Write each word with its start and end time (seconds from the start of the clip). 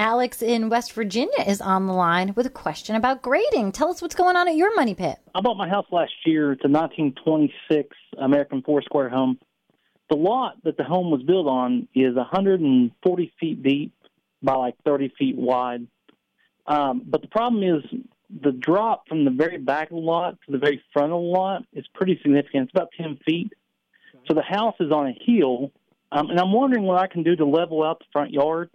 Alex 0.00 0.40
in 0.40 0.70
West 0.70 0.94
Virginia 0.94 1.44
is 1.46 1.60
on 1.60 1.86
the 1.86 1.92
line 1.92 2.32
with 2.34 2.46
a 2.46 2.50
question 2.50 2.96
about 2.96 3.20
grading. 3.20 3.70
Tell 3.70 3.90
us 3.90 4.00
what's 4.00 4.14
going 4.14 4.34
on 4.34 4.48
at 4.48 4.56
your 4.56 4.74
money 4.74 4.94
pit. 4.94 5.18
I 5.34 5.42
bought 5.42 5.58
my 5.58 5.68
house 5.68 5.84
last 5.92 6.12
year. 6.24 6.52
It's 6.52 6.64
a 6.64 6.68
1926 6.68 7.94
American 8.16 8.62
four 8.62 8.80
square 8.80 9.10
home. 9.10 9.38
The 10.08 10.16
lot 10.16 10.54
that 10.64 10.78
the 10.78 10.84
home 10.84 11.10
was 11.10 11.22
built 11.22 11.46
on 11.46 11.86
is 11.94 12.16
140 12.16 13.32
feet 13.38 13.62
deep 13.62 13.92
by 14.42 14.54
like 14.54 14.74
30 14.86 15.12
feet 15.18 15.36
wide. 15.36 15.86
Um, 16.66 17.02
but 17.04 17.20
the 17.20 17.28
problem 17.28 17.62
is 17.62 17.84
the 18.42 18.52
drop 18.52 19.06
from 19.06 19.26
the 19.26 19.30
very 19.30 19.58
back 19.58 19.90
of 19.90 19.96
the 19.96 20.02
lot 20.02 20.38
to 20.46 20.52
the 20.52 20.58
very 20.58 20.82
front 20.94 21.12
of 21.12 21.20
the 21.20 21.28
lot 21.28 21.66
is 21.74 21.84
pretty 21.92 22.18
significant. 22.22 22.70
It's 22.70 22.72
about 22.72 22.88
10 22.96 23.18
feet. 23.26 23.52
So 24.26 24.32
the 24.32 24.40
house 24.40 24.76
is 24.80 24.92
on 24.92 25.08
a 25.08 25.14
hill, 25.26 25.72
um, 26.10 26.30
and 26.30 26.40
I'm 26.40 26.52
wondering 26.52 26.84
what 26.84 26.98
I 26.98 27.06
can 27.06 27.22
do 27.22 27.36
to 27.36 27.44
level 27.44 27.84
out 27.84 27.98
the 27.98 28.06
front 28.14 28.30
yard 28.30 28.70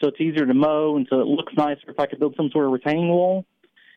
so 0.00 0.08
it's 0.08 0.20
easier 0.20 0.46
to 0.46 0.54
mow 0.54 0.96
and 0.96 1.06
so 1.10 1.20
it 1.20 1.26
looks 1.26 1.52
nicer 1.56 1.90
if 1.90 1.98
I 1.98 2.06
could 2.06 2.18
build 2.18 2.34
some 2.36 2.50
sort 2.52 2.66
of 2.66 2.72
retaining 2.72 3.08
wall. 3.08 3.44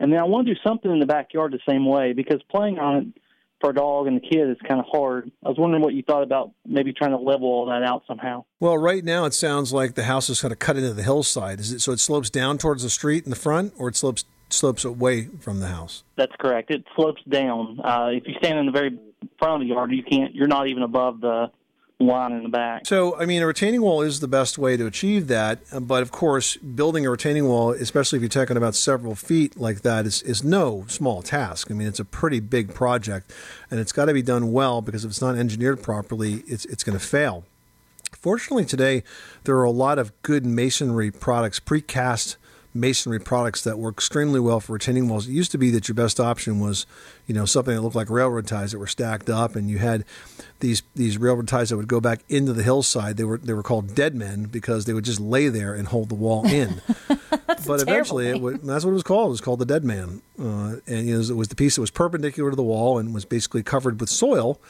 And 0.00 0.12
then 0.12 0.18
I 0.18 0.24
want 0.24 0.46
to 0.46 0.54
do 0.54 0.60
something 0.66 0.90
in 0.90 0.98
the 0.98 1.06
backyard 1.06 1.52
the 1.52 1.60
same 1.68 1.86
way 1.86 2.12
because 2.12 2.40
playing 2.50 2.78
on 2.78 2.96
it 2.96 3.22
for 3.60 3.70
a 3.70 3.74
dog 3.74 4.08
and 4.08 4.16
the 4.16 4.20
kid 4.20 4.50
is 4.50 4.56
kind 4.68 4.80
of 4.80 4.86
hard. 4.90 5.30
I 5.44 5.48
was 5.48 5.56
wondering 5.58 5.82
what 5.82 5.94
you 5.94 6.02
thought 6.02 6.22
about 6.22 6.50
maybe 6.66 6.92
trying 6.92 7.12
to 7.12 7.18
level 7.18 7.46
all 7.46 7.66
that 7.66 7.82
out 7.82 8.02
somehow. 8.06 8.44
Well, 8.60 8.76
right 8.76 9.04
now 9.04 9.24
it 9.24 9.34
sounds 9.34 9.72
like 9.72 9.94
the 9.94 10.04
house 10.04 10.28
is 10.28 10.40
kind 10.40 10.52
of 10.52 10.58
cut 10.58 10.76
into 10.76 10.92
the 10.92 11.02
hillside. 11.02 11.60
Is 11.60 11.72
it 11.72 11.80
so 11.80 11.92
it 11.92 12.00
slopes 12.00 12.28
down 12.28 12.58
towards 12.58 12.82
the 12.82 12.90
street 12.90 13.24
in 13.24 13.30
the 13.30 13.36
front, 13.36 13.72
or 13.78 13.88
it 13.88 13.96
slopes 13.96 14.24
slopes 14.50 14.84
away 14.84 15.28
from 15.40 15.60
the 15.60 15.68
house? 15.68 16.02
That's 16.16 16.34
correct. 16.38 16.70
It 16.70 16.84
slopes 16.96 17.22
down. 17.28 17.80
Uh, 17.82 18.08
if 18.12 18.24
you 18.26 18.34
stand 18.38 18.58
in 18.58 18.66
the 18.66 18.72
very 18.72 18.98
front 19.38 19.62
of 19.62 19.68
the 19.68 19.72
yard, 19.72 19.92
you 19.92 20.02
can't. 20.02 20.34
You're 20.34 20.48
not 20.48 20.66
even 20.66 20.82
above 20.82 21.20
the 21.20 21.50
line 22.02 22.32
in 22.32 22.42
the 22.42 22.48
back. 22.48 22.86
So, 22.86 23.18
I 23.18 23.26
mean, 23.26 23.42
a 23.42 23.46
retaining 23.46 23.82
wall 23.82 24.02
is 24.02 24.20
the 24.20 24.28
best 24.28 24.58
way 24.58 24.76
to 24.76 24.86
achieve 24.86 25.28
that. 25.28 25.60
But 25.80 26.02
of 26.02 26.10
course, 26.10 26.56
building 26.56 27.06
a 27.06 27.10
retaining 27.10 27.46
wall, 27.46 27.72
especially 27.72 28.18
if 28.18 28.22
you're 28.22 28.28
talking 28.28 28.56
about 28.56 28.74
several 28.74 29.14
feet 29.14 29.56
like 29.56 29.82
that, 29.82 30.06
is, 30.06 30.22
is 30.22 30.44
no 30.44 30.84
small 30.88 31.22
task. 31.22 31.70
I 31.70 31.74
mean, 31.74 31.88
it's 31.88 32.00
a 32.00 32.04
pretty 32.04 32.40
big 32.40 32.74
project, 32.74 33.32
and 33.70 33.80
it's 33.80 33.92
got 33.92 34.06
to 34.06 34.14
be 34.14 34.22
done 34.22 34.52
well 34.52 34.82
because 34.82 35.04
if 35.04 35.10
it's 35.10 35.22
not 35.22 35.36
engineered 35.36 35.82
properly, 35.82 36.42
it's 36.46 36.64
it's 36.66 36.84
going 36.84 36.98
to 36.98 37.04
fail. 37.04 37.44
Fortunately, 38.12 38.64
today 38.64 39.02
there 39.44 39.56
are 39.56 39.64
a 39.64 39.70
lot 39.70 39.98
of 39.98 40.12
good 40.22 40.44
masonry 40.46 41.10
products, 41.10 41.58
precast 41.58 42.36
masonry 42.74 43.20
products 43.20 43.62
that 43.64 43.78
work 43.78 43.96
extremely 43.96 44.40
well 44.40 44.60
for 44.60 44.72
retaining 44.72 45.08
walls. 45.08 45.28
It 45.28 45.32
used 45.32 45.52
to 45.52 45.58
be 45.58 45.70
that 45.70 45.88
your 45.88 45.94
best 45.94 46.18
option 46.18 46.60
was, 46.60 46.86
you 47.26 47.34
know, 47.34 47.44
something 47.44 47.74
that 47.74 47.82
looked 47.82 47.96
like 47.96 48.08
railroad 48.08 48.46
ties 48.46 48.72
that 48.72 48.78
were 48.78 48.86
stacked 48.86 49.28
up, 49.28 49.56
and 49.56 49.68
you 49.68 49.78
had 49.78 50.04
these 50.60 50.82
these 50.94 51.18
railroad 51.18 51.48
ties 51.48 51.70
that 51.70 51.76
would 51.76 51.88
go 51.88 52.00
back 52.00 52.20
into 52.28 52.52
the 52.52 52.62
hillside. 52.62 53.16
They 53.16 53.24
were 53.24 53.38
they 53.38 53.52
were 53.52 53.62
called 53.62 53.94
dead 53.94 54.14
men 54.14 54.44
because 54.44 54.84
they 54.84 54.94
would 54.94 55.04
just 55.04 55.20
lay 55.20 55.48
there 55.48 55.74
and 55.74 55.88
hold 55.88 56.08
the 56.08 56.14
wall 56.14 56.46
in. 56.46 56.80
but 57.66 57.82
eventually, 57.82 58.28
it 58.28 58.40
would, 58.40 58.62
that's 58.62 58.84
what 58.84 58.92
it 58.92 58.94
was 58.94 59.02
called. 59.02 59.28
It 59.28 59.30
was 59.30 59.40
called 59.40 59.58
the 59.58 59.66
dead 59.66 59.84
man, 59.84 60.22
uh, 60.42 60.76
and 60.86 61.06
you 61.06 61.14
know, 61.14 61.20
it 61.20 61.36
was 61.36 61.48
the 61.48 61.54
piece 61.54 61.76
that 61.76 61.80
was 61.80 61.90
perpendicular 61.90 62.50
to 62.50 62.56
the 62.56 62.62
wall 62.62 62.98
and 62.98 63.14
was 63.14 63.24
basically 63.24 63.62
covered 63.62 64.00
with 64.00 64.08
soil 64.08 64.60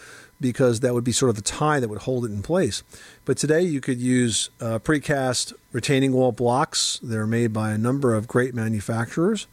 because 0.41 0.81
that 0.81 0.93
would 0.93 1.05
be 1.05 1.13
sort 1.13 1.31
of 1.31 1.37
the 1.37 1.43
tie 1.43 1.81
that 1.81 1.89
would 1.89 2.03
hold 2.03 2.25
it 2.25 2.33
in 2.33 2.43
place. 2.43 2.83
But 3.25 3.39
today 3.39 3.63
you 3.63 3.81
could 3.81 4.01
use 4.01 4.51
uh, 4.61 4.81
precast 4.81 5.55
retaining 5.71 6.13
wall 6.13 6.33
blocks. 6.33 6.99
They're 7.03 7.27
made 7.27 7.53
by 7.53 7.71
a 7.71 7.79
number 7.79 8.13
of 8.13 8.27
great 8.27 8.53
manufacturers. 8.53 9.47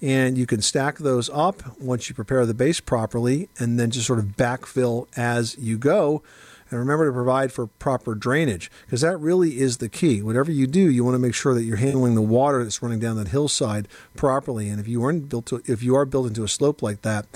And 0.00 0.36
you 0.36 0.46
can 0.46 0.60
stack 0.60 0.98
those 0.98 1.30
up 1.30 1.80
once 1.80 2.08
you 2.08 2.14
prepare 2.14 2.44
the 2.46 2.54
base 2.54 2.78
properly 2.78 3.48
and 3.58 3.80
then 3.80 3.90
just 3.90 4.06
sort 4.06 4.18
of 4.18 4.36
backfill 4.36 5.08
as 5.16 5.56
you 5.58 5.78
go. 5.78 6.22
And 6.70 6.78
remember 6.78 7.06
to 7.06 7.12
provide 7.12 7.52
for 7.52 7.66
proper 7.66 8.14
drainage 8.14 8.70
because 8.86 9.02
that 9.02 9.18
really 9.18 9.60
is 9.60 9.78
the 9.78 9.88
key. 9.88 10.22
Whatever 10.22 10.50
you 10.50 10.66
do, 10.66 10.90
you 10.90 11.04
want 11.04 11.14
to 11.14 11.18
make 11.18 11.34
sure 11.34 11.54
that 11.54 11.62
you're 11.62 11.76
handling 11.76 12.14
the 12.14 12.22
water 12.22 12.62
that's 12.62 12.82
running 12.82 12.98
down 12.98 13.16
that 13.16 13.28
hillside 13.28 13.88
properly. 14.16 14.68
And 14.68 14.80
if 14.80 14.88
you 14.88 15.02
aren't 15.02 15.28
built 15.28 15.46
to, 15.46 15.62
if 15.66 15.82
you 15.82 15.94
are 15.94 16.04
built 16.04 16.26
into 16.26 16.42
a 16.42 16.48
slope 16.48 16.82
like 16.82 17.02
that, 17.02 17.26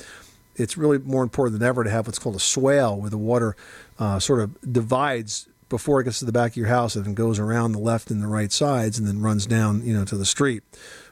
it's 0.56 0.76
really 0.76 0.98
more 0.98 1.22
important 1.22 1.58
than 1.58 1.68
ever 1.68 1.84
to 1.84 1.90
have 1.90 2.06
what's 2.06 2.18
called 2.18 2.36
a 2.36 2.40
swale, 2.40 3.00
where 3.00 3.10
the 3.10 3.18
water 3.18 3.56
uh, 3.98 4.18
sort 4.18 4.40
of 4.40 4.56
divides 4.72 5.48
before 5.68 6.00
it 6.00 6.04
gets 6.04 6.18
to 6.20 6.24
the 6.24 6.32
back 6.32 6.52
of 6.52 6.56
your 6.56 6.68
house 6.68 6.96
and 6.96 7.16
goes 7.16 7.38
around 7.38 7.72
the 7.72 7.78
left 7.78 8.10
and 8.10 8.22
the 8.22 8.26
right 8.26 8.52
sides 8.52 8.98
and 8.98 9.06
then 9.06 9.20
runs 9.20 9.46
down, 9.46 9.84
you 9.84 9.94
know, 9.94 10.04
to 10.04 10.16
the 10.16 10.26
street. 10.26 10.62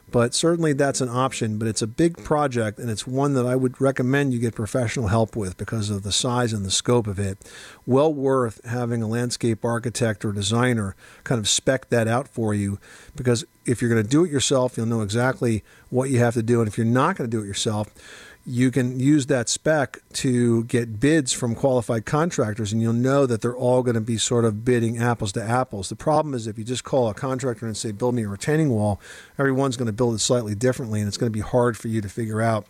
But 0.09 0.33
certainly 0.33 0.71
that's 0.71 1.01
an 1.01 1.09
option, 1.09 1.57
but 1.57 1.67
it's 1.67 1.81
a 1.81 1.87
big 1.87 2.23
project 2.23 2.79
and 2.79 2.89
it's 2.89 3.05
one 3.05 3.33
that 3.33 3.45
I 3.45 3.57
would 3.57 3.81
recommend 3.81 4.31
you 4.31 4.39
get 4.39 4.55
professional 4.55 5.09
help 5.09 5.35
with 5.35 5.57
because 5.57 5.89
of 5.89 6.03
the 6.03 6.13
size 6.13 6.53
and 6.53 6.65
the 6.65 6.71
scope 6.71 7.07
of 7.07 7.19
it. 7.19 7.37
Well 7.85 8.13
worth 8.13 8.63
having 8.63 9.03
a 9.03 9.07
landscape 9.07 9.65
architect 9.65 10.23
or 10.23 10.31
designer 10.31 10.95
kind 11.25 11.39
of 11.39 11.49
spec 11.49 11.89
that 11.89 12.07
out 12.07 12.29
for 12.29 12.53
you 12.53 12.79
because 13.17 13.43
if 13.65 13.81
you're 13.81 13.91
going 13.91 14.01
to 14.01 14.09
do 14.09 14.23
it 14.23 14.31
yourself, 14.31 14.77
you'll 14.77 14.85
know 14.85 15.01
exactly 15.01 15.61
what 15.89 16.09
you 16.09 16.19
have 16.19 16.35
to 16.35 16.43
do. 16.43 16.61
And 16.61 16.69
if 16.69 16.77
you're 16.77 16.87
not 16.87 17.17
going 17.17 17.29
to 17.29 17.37
do 17.37 17.43
it 17.43 17.47
yourself, 17.47 17.93
you 18.49 18.71
can 18.71 18.97
use 18.97 19.25
that 19.25 19.49
spec 19.49 19.99
to 20.13 20.63
get 20.63 21.01
bids 21.01 21.33
from 21.33 21.53
qualified 21.53 22.05
contractors, 22.05 22.71
and 22.71 22.81
you'll 22.81 22.93
know 22.93 23.25
that 23.25 23.41
they're 23.41 23.55
all 23.55 23.83
going 23.83 23.95
to 23.95 24.01
be 24.01 24.17
sort 24.17 24.45
of 24.45 24.63
bidding 24.63 24.97
apples 24.97 25.33
to 25.33 25.43
apples. 25.43 25.89
The 25.89 25.97
problem 25.97 26.33
is 26.33 26.47
if 26.47 26.57
you 26.57 26.63
just 26.63 26.85
call 26.85 27.09
a 27.09 27.13
contractor 27.13 27.65
and 27.65 27.75
say, 27.75 27.91
build 27.91 28.15
me 28.15 28.23
a 28.23 28.29
retaining 28.29 28.69
wall, 28.69 29.01
everyone's 29.37 29.75
going 29.75 29.87
to 29.87 29.93
build 29.93 30.15
it 30.15 30.19
slightly 30.19 30.55
differently, 30.55 31.01
and 31.01 31.09
it's 31.09 31.17
going 31.17 31.29
to 31.29 31.37
be 31.37 31.41
hard 31.41 31.75
for 31.75 31.89
you 31.89 31.99
to 31.99 32.07
figure 32.07 32.41
out 32.41 32.65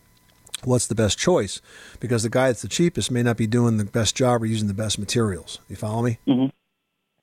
what's 0.64 0.88
the 0.88 0.96
best 0.96 1.20
choice 1.20 1.62
because 2.00 2.24
the 2.24 2.30
guy 2.30 2.48
that's 2.48 2.64
the 2.64 2.68
cheapest 2.68 3.12
may 3.12 3.22
not 3.22 3.38
be 3.38 3.46
doing 3.46 3.78
the 3.78 3.86
best 3.86 4.16
job 4.16 4.42
or 4.42 4.48
using 4.48 4.68
the 4.68 4.74
best 4.74 4.98
materials. 4.98 5.60
You 5.70 5.76
follow 5.76 6.02
me? 6.02 6.18
Mm-hmm. 6.28 6.48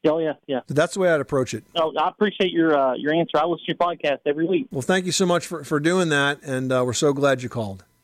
Oh 0.07 0.19
yeah, 0.19 0.35
yeah. 0.47 0.61
So 0.69 0.75
that's 0.75 0.95
the 0.95 1.01
way 1.01 1.11
I'd 1.11 1.21
approach 1.21 1.55
it. 1.55 1.65
Oh, 1.75 1.93
I 1.99 2.09
appreciate 2.09 2.53
your 2.53 2.79
uh, 2.79 2.95
your 2.95 3.13
answer. 3.15 3.39
I 3.39 3.47
listen 3.47 3.65
to 3.67 3.73
your 3.73 3.77
podcast 3.79 4.21
every 4.27 4.47
week. 4.47 4.69
Well, 4.71 4.83
thank 4.83 5.07
you 5.07 5.13
so 5.13 5.27
much 5.27 5.47
for, 5.47 5.65
for 5.65 5.81
doing 5.81 6.11
that, 6.11 6.43
and 6.43 6.71
uh, 6.71 6.85
we're 6.85 6.93
so 6.93 7.13
glad 7.13 7.43
you 7.43 7.49
called. 7.49 7.85